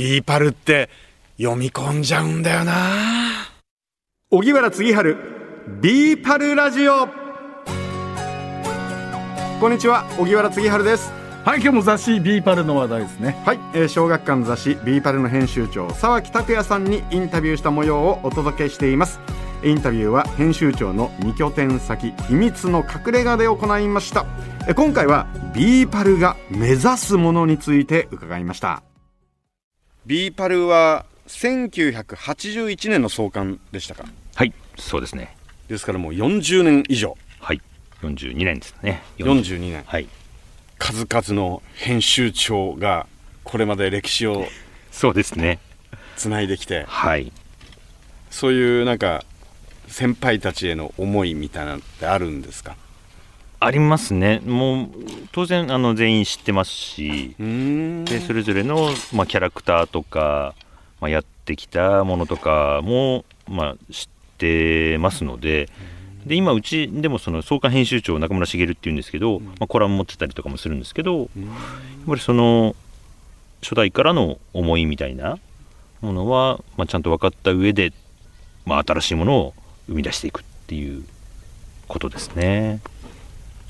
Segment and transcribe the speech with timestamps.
[0.00, 0.88] BE-PAL って
[1.36, 3.50] 読み込んじゃうんだよな。
[4.30, 5.18] 荻原次春
[5.82, 7.06] BE-PAL ラジオ。
[9.60, 11.12] こんにちは荻原次春です。
[11.44, 13.42] はい今日も雑誌 BE-PAL の話題ですね。
[13.44, 19.20] はい、えー、小学館雑誌 BE-PAL の編集長沢木拓也さんにインタビューした模様をお届けしています。
[19.62, 24.24] インタビューは編集長の2拠点先秘密の隠れ家で行いました。
[24.66, 28.82] え今回はBE-PAL が目指すものについて伺いました
[30.06, 34.04] BE-PAL は1981年の創刊でしたか？
[34.34, 35.36] はいそうですね。
[35.68, 37.16] ですからもう40年以上。
[37.38, 37.60] はい
[38.02, 39.02] 42年ですね。
[39.18, 39.84] 42年。
[39.86, 40.08] はい。
[40.78, 43.06] 数々の編集長が
[43.44, 44.46] これまで歴史を
[44.90, 45.58] そうですね。
[46.16, 46.84] つないできて。
[46.88, 47.30] はい。
[48.30, 49.24] そういうなんか
[49.86, 52.76] 先輩たちへの思いみたいなのってあるんですか？
[53.62, 54.40] ありますね。
[54.46, 54.88] もう
[55.32, 60.54] 当然あの全員知ってますしでそれぞれの、まあ、キャラクターとか、
[61.00, 65.68] まあ、やってきたものとかも、まあ、知ってますので
[66.24, 71.28] で今うちでもその創刊編集長中村茂っていうんですけど、まあ、コラム持ってたりとかもするんですけど、やっ
[72.06, 72.74] ぱりその
[73.62, 75.38] 初代からの思いみたいな
[76.00, 77.92] ものは、まあ、ちゃんと分かった上で、
[78.64, 79.54] まあ、新しいものを
[79.86, 81.04] 生み出していくっていう
[81.88, 82.80] ことですね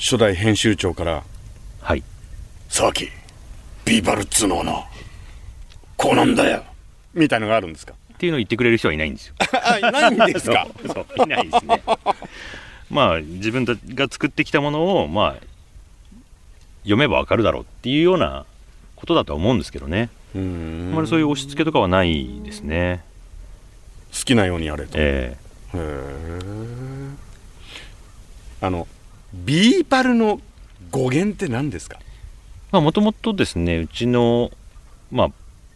[0.00, 1.22] 初代編集長から
[1.82, 2.02] はい
[2.68, 3.08] 「さき
[3.84, 4.84] ビーバルっつうのはな
[5.96, 6.64] こうなんだよ」
[7.14, 7.94] みたいのがあるんですか？
[8.14, 9.34] っていうのを言ってくれる人はいないんですよ。
[9.64, 10.66] あいないんですか？
[10.86, 11.82] そういないですね。
[12.90, 15.46] まあ自分たちが作ってきたものをまあ
[16.82, 18.44] 読めばわかるだろうっていうような
[18.96, 20.08] ことだとは思うんですけどね。
[20.34, 20.92] あん。
[20.94, 23.02] まりそういう押し付けとかはないですね。
[24.12, 25.36] 好きなようにやれと、え
[25.74, 26.40] へえ
[28.60, 28.86] あの
[29.32, 30.40] BE-PAL の
[30.90, 31.98] 語源って何ですか？
[32.72, 34.50] もともとですねうちの
[35.10, 35.30] まあ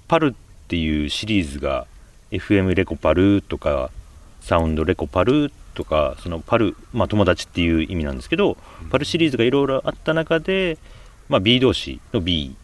[0.08, 1.86] パルっていうシリーズが
[2.30, 3.90] FM レコパルとか
[4.40, 8.56] サウンドレコパルとかそのパル、まあ、友達っていう意味なんですけど、
[8.90, 10.78] パルシリーズがいろいろあった中で、
[11.28, 12.54] まあ、B 同士の B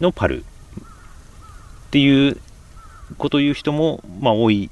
[0.00, 2.40] のパルっていう
[3.16, 4.70] ことを言う人も、まあ、多い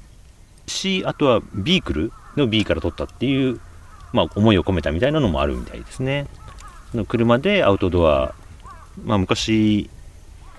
[0.67, 3.59] しあとはビークルの B から取ったっていう、
[4.17, 6.25] まあ、思いを込めたみたいなのもあるみたいですね。
[6.95, 8.33] の車でアウトドア、
[9.05, 9.89] まあ、昔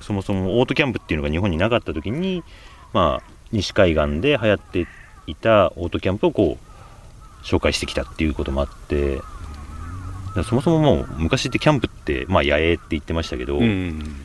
[0.00, 2.44] そもそもオートキャンプっていうのが日本になかった時に、
[2.92, 4.86] まあ、西海岸で流行って
[5.26, 9.20] いたオートキャンプをこう紹介してきたっていうこともあって
[10.44, 14.24] そもそももう昔ってキャンプって、まあ、野営って言ってましたけど、うん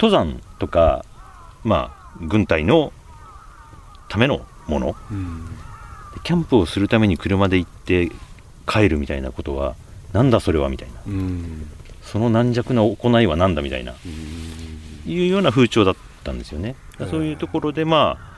[0.00, 1.04] 登山とか、
[1.62, 2.90] まあ、軍隊の
[4.08, 5.44] ためのものうん
[6.24, 8.10] キャンプをするために車で行って
[8.66, 9.74] 帰るみたいなことは
[10.12, 11.00] なんだそれはみたいな。
[11.06, 11.68] うん。
[12.02, 13.94] その軟弱な行いはなんだみたいな。
[15.06, 16.74] いうような風潮だったんですよね。
[17.10, 18.30] そういうところでまあ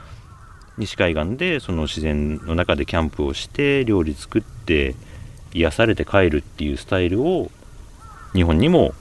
[0.78, 4.94] 西海岸でその自然の中でキャンプをして料理作って
[5.52, 7.50] 癒されて帰るっていうスタイルを
[8.32, 8.94] 日本にも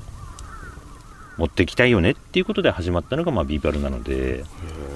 [1.38, 4.44] 持ってきたいよねっていうことで始まったのがまあビーバルなので、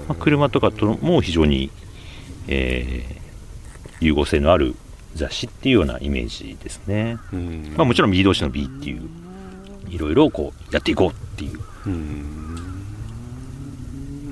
[0.07, 1.69] まあ、車とかとも非常に、
[2.47, 3.24] えー
[3.99, 4.75] 融合性のある
[5.15, 7.17] 雑誌っていうようなイメージですね。
[7.31, 7.73] うん。
[7.77, 9.09] まあ、もちろん B 同士の B っていう
[9.89, 11.59] いろいろこうやっていこうっていう。
[11.85, 12.79] うん。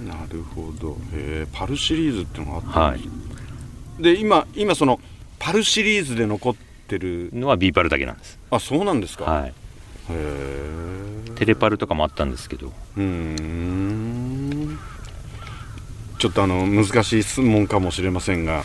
[0.07, 0.97] なるほど。
[1.13, 2.99] へえパルシリーズっていうのがあったはい。
[2.99, 3.07] んで
[3.97, 4.99] す、で今今その
[5.39, 6.55] パルシリーズで残っ
[6.87, 7.29] てる。
[7.33, 8.37] のは B パルだけなんです。
[8.51, 9.49] あそうなんですか、はい。
[9.49, 9.53] へ
[10.09, 14.79] えテレパルとかもあったんですけど、うーん。
[16.19, 18.63] ちょっとあの難しい質問かもしれませんが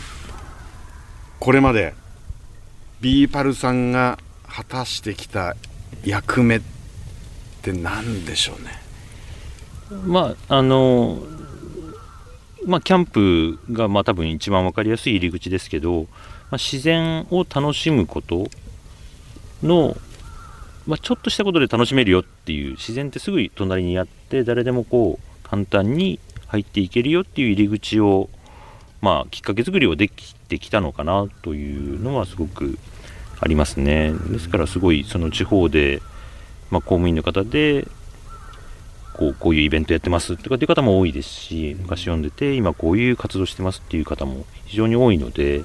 [1.39, 1.93] これまで
[3.01, 5.55] BE-PAL さんが果たしてきた
[6.03, 6.61] 役目っ
[7.61, 8.71] て何でしょうね？
[10.05, 11.19] まああの
[12.65, 16.07] まあキャンプがまあ多分一番わかりやすい入り口ですけど、ま
[16.51, 18.47] あ、自然を楽しむこと
[19.63, 19.95] の、
[20.85, 28.29] まあ、ちょっとしたことで楽しめるよっていう自然ってすぐ隣にあって誰でもこう簡単に入っていけるよっていう入り口を
[29.01, 32.77] まあきっかけ作りをできてきたのかなというのはすごく
[33.39, 36.01] ありますねですからすごいその地方で、
[36.69, 37.87] まあ、公務員の方で
[39.13, 45.63] こうこういうイベントやってますとかっていう方も多いですし昔読んでて今こういう活動してますっていう方も非常に多いので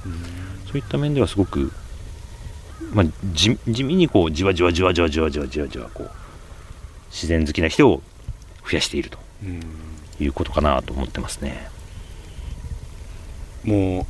[0.67, 1.71] そういった面ではすごく、
[2.93, 6.11] まあ、地味にこうじわじわじわじわじわじわじわじわこう
[7.11, 8.01] 自然好きな人を
[8.69, 9.17] 増やしていると
[10.19, 11.74] いうことかなと思ってますね。
[13.65, 14.07] も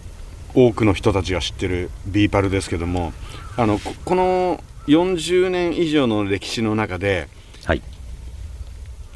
[0.56, 3.14] う多くの人たちが知ってるビーパルですけども
[3.58, 7.28] あのここの40年以上の歴史の中で
[7.66, 7.82] はい。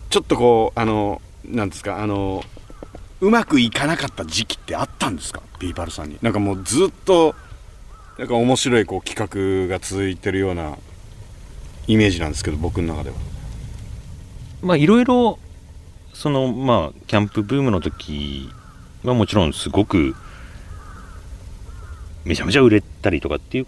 [0.10, 2.44] ちょっとこうあのなんですかあの
[3.22, 5.42] うまくいかなかった時期ってあったんですか？
[5.60, 6.18] BE-PAL さんに。
[6.22, 7.36] なんかもうずっと
[8.18, 10.78] なんか面白いこう企画が続いてるような
[11.88, 13.16] イメージなんですけど僕の中では。
[14.62, 15.38] まあいろいろ
[16.14, 18.50] そのまあキャンプブームの時
[19.04, 20.16] はもちろんすごく
[22.30, 23.66] めちゃめちゃ売れたりとかっていう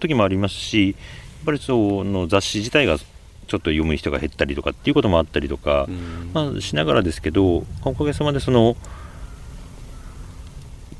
[0.00, 0.94] 時もありますしや
[1.42, 3.06] っぱりその雑誌自体がちょっ
[3.48, 5.86] と読む人が減ったりとかっていうこともあったりとか、
[6.32, 8.76] まあ、しながらですけどおかげさまでその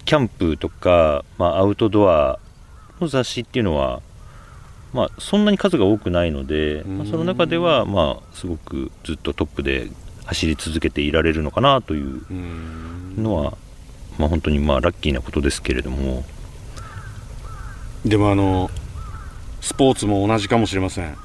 [0.05, 2.38] キャンプとか、まあ、アウトドア
[3.00, 4.00] の雑誌っていうのは、
[4.93, 9.90] まあ、そんなに数が多くないので、まあ、その中では、まあ、すごくずっとトップで
[10.25, 13.22] 走り続けていられるのかなといううん。
[13.22, 13.58] のは、
[14.19, 16.25] まあ、本当にまあラッキーなことですけれども
[18.04, 18.70] でもあの
[19.60, 21.16] スポーツも同じかもしれません。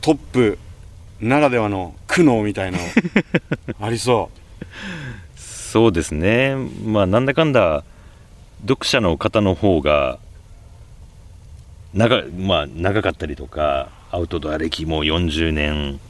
[0.00, 0.58] トップ
[1.20, 2.78] ならではの苦悩みたいの
[3.80, 4.30] ありそ
[5.36, 6.54] そうですね。
[6.84, 7.84] まあなんだかんだ
[8.62, 10.18] 読者の方の方が
[11.92, 16.00] 長,、まあ、長かったりとかアウトドア歴も40年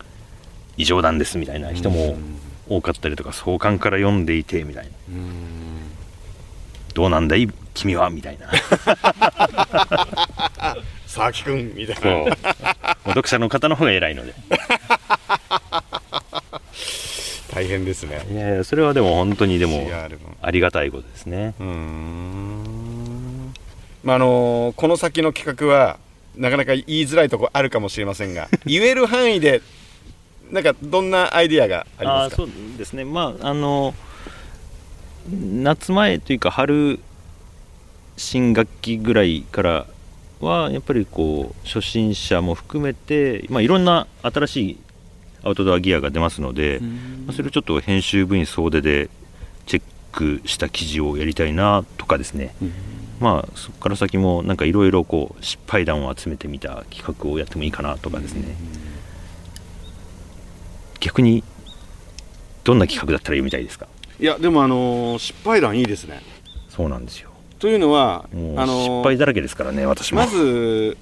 [0.77, 2.19] 以上なんですみたいなう人も
[2.69, 4.91] 多かったりとか創刊から読んでいてみたいな。
[5.09, 5.70] うん
[6.95, 7.49] どうなんだい？
[7.75, 8.11] 君は？
[8.11, 8.49] みたいな。
[11.07, 12.13] 佐々木くんみたいそう。
[12.13, 12.31] もう
[13.09, 14.35] 読者の方の方が偉いので。
[17.53, 18.25] 大変ですね。
[18.31, 19.89] いやいやそれはでも本当にでも
[20.41, 21.55] ありがたいことですね。
[21.59, 23.53] うーん。
[24.05, 25.99] まああのこの先の企画は
[26.37, 29.63] なかなか言いづらいところあるかもしれませんが 言える範囲で
[30.51, 32.43] なんかどんなアイディアがありますか？
[32.43, 32.49] そう
[32.79, 33.05] ですね。
[33.05, 33.95] まああの
[35.29, 37.01] 夏前というか春
[38.17, 39.87] 新学期ぐらいから
[40.41, 44.79] はやっぱりこう初心者も含めて、まあ、いろんな新しい
[45.43, 46.81] アウトドアギアが出ますので、
[47.27, 49.09] まあそれをちょっと編集部員総出で
[49.67, 49.83] チェッ
[50.13, 52.55] クした記事をやりたいなとかですね、
[53.21, 58.55] まあそこから先もなんかいろいろこう失敗談を集めてみた企画をやってもいいかなとかですね、
[61.01, 61.43] 逆に
[62.65, 63.87] どんな企画だったら読みたいですか？
[64.21, 66.21] いやでもあの失敗談いいですね。
[66.69, 67.31] そうなんですよ。
[67.59, 70.21] というのはもうあの失敗だらけですからね私も。
[70.21, 70.99] まず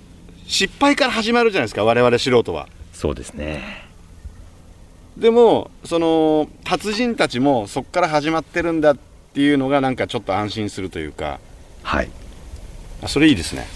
[0.46, 2.68] 失敗から始まるじゃないですか我々素人は。
[2.92, 3.88] そうですね。
[5.16, 8.98] でもその達人たちもそこから始まってるんだっ
[9.34, 11.40] ていうのがなんかちょっと安心するというか。
[11.82, 12.10] はい。
[13.02, 13.66] あそれいいですね。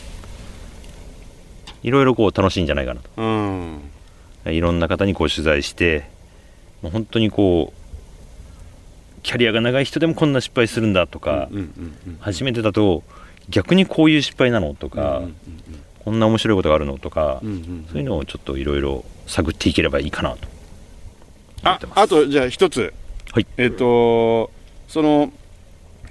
[1.82, 3.80] いろいろこう楽しいんじゃないかなうん。
[4.44, 6.04] といろんな方にこう取材して
[6.80, 7.81] もう本当にこう
[9.22, 11.48] キャリアが長い人でもこんな失敗するんだとか、
[12.20, 13.02] 初めてだと
[13.48, 15.22] 逆にこういう失敗なのとか、
[16.04, 20.48] こんな面白いことがあるのとか、そういうのをちょっといろいろ探っていければいいかなと。
[21.62, 22.92] 思ああとじゃあ一つ。
[23.32, 23.46] はい。
[23.56, 24.50] えっ、と
[24.88, 25.32] その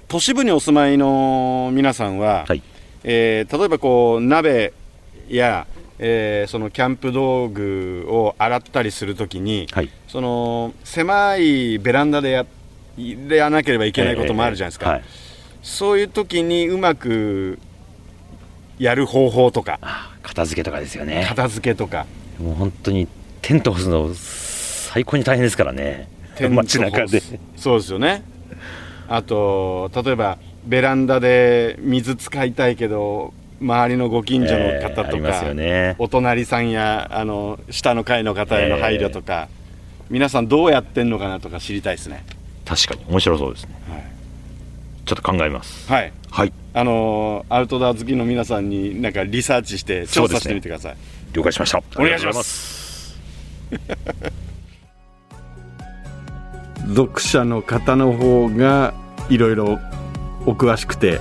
[0.08, 2.62] 都市部にお住まいの皆さんは、はい。
[3.04, 4.72] えー例えばこう鍋
[5.28, 5.66] や、
[5.98, 9.90] えーそのキャンプ道具を洗ったりするときにはい。
[10.08, 12.48] その狭いベランダでやで
[12.96, 15.00] やらなければいけないこともあるじゃないですか、
[15.62, 17.58] そういう時にうまく
[18.78, 19.78] やる方法とか。
[19.82, 21.24] あ片付けとかですよね。
[21.28, 22.06] 片付けとか。
[22.38, 23.08] もう本当に
[23.40, 26.08] テント干すの最高に大変ですからね。
[26.50, 27.22] 街中で。
[27.56, 28.22] そうですよね。
[29.08, 35.96] あと例えばベランダで水使いたいけど周りのご近所のえー方とか、ありますよね。
[35.98, 39.48] お隣さんやあの下の階の方への配慮とか、
[40.08, 42.24] 皆さんどうやってんのかなとか知りたいですね
[42.74, 43.74] 確かに面白そうですね。
[43.86, 44.04] はい、
[45.04, 45.92] ちょっと考えます。
[45.92, 46.52] はい、はい。
[46.72, 50.96] あのアウトドア好きの皆さんになんかリサーチして調査してみてください、
[51.34, 51.82] 了解しました。
[51.96, 53.20] お願いします。
[56.88, 58.94] 読者の方の方が
[59.28, 59.78] いろいろ
[60.46, 61.20] お詳しくて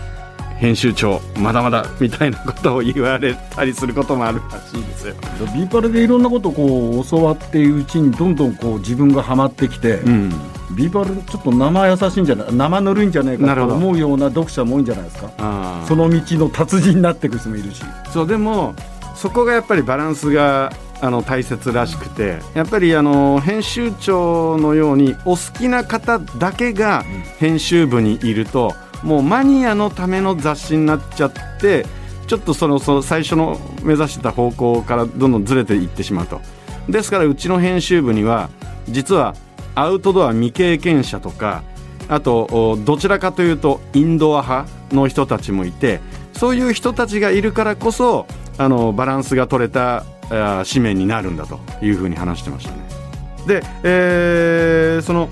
[0.57, 5.15] 編集長まだまだみたいなことを言われたりすることもあるらしいですよ。
[5.53, 10.31] BE-PAL でいろんなことをこう教わっているうちにどんどんこう自分がハマってきて、うん、
[10.75, 17.83] BE-PAL ちょっと生優しいんじゃない生ぬるいんじゃないかと思うような読者も多いんじゃないですかあその道の達人になっていく人もいるし。
[18.11, 18.75] そうでも
[19.15, 27.03] そこがやっぱりバランスがあの大切らしくてやっぱりあの編集長のようにお好きな方だけが
[27.37, 28.73] 編集部にいると
[29.03, 31.85] もうマニアのための雑誌になっちゃって
[32.27, 36.39] ちょっとそのその最初の目指してた方向からどんどんずれていってしまうと。
[36.87, 38.49] ですからうちの編集部には
[38.87, 39.35] 実は
[39.75, 41.63] アウトドア未経験者とか
[42.07, 45.99] あとおどちらかというとインドア派の人たちもいて
[46.33, 48.25] そういう人たちがいるからこそ
[48.57, 52.77] あのバランスが取れたあ紙面になるんだというふうに話してましたね。
[53.47, 55.29] で、えーその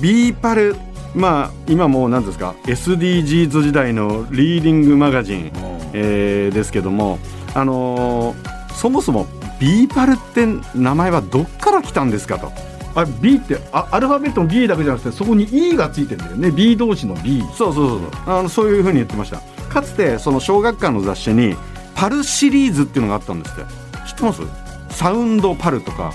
[0.00, 0.76] BE-PAL
[1.14, 5.52] まあ今もう何ですか SDGs 時代の leading magazine、
[5.92, 7.18] えーですけども
[7.54, 9.26] あのーそもそも
[9.60, 12.50] BE-PAL って名前はどっから来たんですかと
[12.94, 16.50] あ B ってあアルファベットの B だけじゃなくてそこに E がついてるんだよね。
[16.50, 18.10] BE 動詞の BE そうそうそうそう。
[18.26, 19.40] あのそういうふうに言ってました。
[19.68, 21.56] かつてその小学館の雑誌に
[21.94, 23.62] パルシリーズっていうのがあったんですって。
[24.08, 24.42] 知ってます？
[24.90, 26.12] サウンドパルとか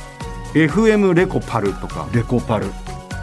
[0.54, 2.08] FM レコパルとか。
[2.14, 2.66] レコパル。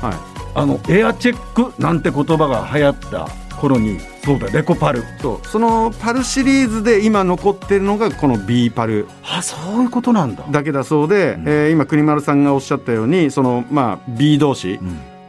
[0.01, 5.03] はいあのエアチェックなんて言葉が流行った頃にそうだレコパル。
[5.21, 9.07] そうそのパルシリーズで今残ってるのがこの B パル。
[9.25, 10.45] あそういうことなんだ。
[10.51, 11.45] だけだそうで、うん。
[11.47, 14.79] えー今国丸さんがおっしゃったようにその、まあ、B 同士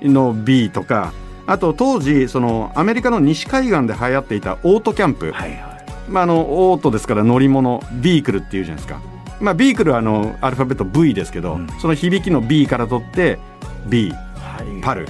[0.02, 0.14] うん。
[0.14, 1.14] の B とか
[1.48, 5.86] あと当時そのアメリカの西海岸で流行っていたオートキャンプ、はいはい。
[6.10, 9.02] まあ、あのオートですから乗り物ビークルっていうじゃないですか、
[9.40, 11.68] まあ、ビークルはあのアルファベット V ですけど、うん。
[11.80, 13.40] その響きの B から取って
[13.88, 14.33] B はい
[14.82, 15.04] パル。
[15.04, 15.08] っ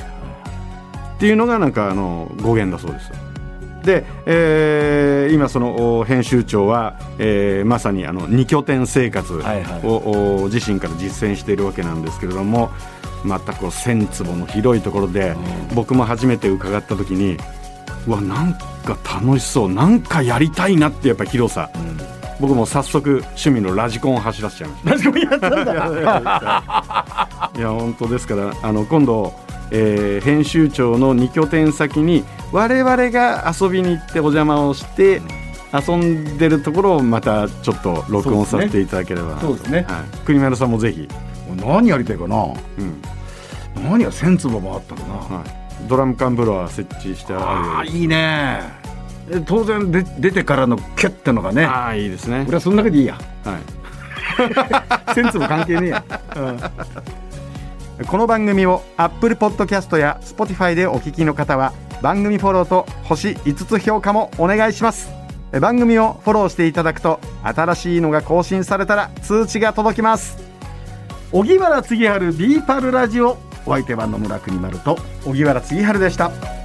[1.20, 3.12] ていうのがなんかあの語源だそうです。
[3.84, 9.82] で、えー今そのお編集長は、えーまさにあの二拠点生活を、はいはい。
[9.84, 12.72] お自身から実践しているわけなんですけれども
[13.24, 15.36] またこう1,000坪の広いところで、
[15.74, 17.38] 僕も初めて伺った時に
[18.08, 21.70] うわなんか楽しそうなんかやりたいなってやっぱ広さ。
[22.42, 24.92] 僕も早速趣味のラジコンを走らせちゃいました。
[24.92, 25.52] ラジコンやったん。
[25.66, 29.34] だいや本当ですからあの今度、
[29.72, 35.22] えー編集長の2拠点先に我々が遊びに行ってお邪魔をして
[35.74, 39.36] 遊んでるところをまたちょっと録音させていただければ。
[39.36, 39.86] なそうですね。
[39.88, 41.08] はい、国丸さんもぜひ、
[41.66, 42.36] 何やりたいかな？
[42.44, 42.48] う
[42.84, 43.02] ん。
[43.90, 45.16] 何が千坪もあったかな？
[45.16, 48.60] はい、ドラム缶風呂は設置してあるあいいね。
[49.32, 51.66] え当然で出てからのキュッてのがね。
[51.66, 52.44] ああいいですね。
[52.48, 53.18] 俺はそんだけでいいや。
[53.44, 55.14] はい。
[55.16, 56.04] 千坪関係ねえや
[58.08, 65.12] この番組を Apple Podcast や Spotify でお聞きの方は番組フォローと星5つ評価もお願いします。
[65.54, 70.38] え番組をフォローしていただくと新しいのが更新されたら通知が届きます。
[71.32, 73.38] 荻原次春ビーパルラジオ。
[73.66, 76.63] お相手は野村国丸と荻原次春でした。